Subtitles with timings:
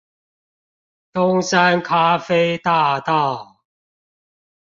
[1.13, 3.61] 東山咖啡大道